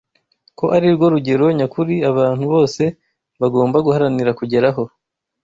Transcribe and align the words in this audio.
ko 0.57 0.65
ari 0.75 0.87
rwo 0.95 1.05
rugero 1.13 1.45
nyakuri 1.57 1.95
abantu 2.11 2.43
bose 2.53 2.83
bagomba 3.41 3.77
guharanira 3.85 4.31
kugeraho 4.39 4.83